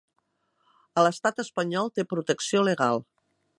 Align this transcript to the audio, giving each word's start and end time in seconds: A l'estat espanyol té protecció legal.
A 1.01 1.03
l'estat 1.07 1.43
espanyol 1.45 1.93
té 1.99 2.07
protecció 2.15 2.67
legal. 2.71 3.07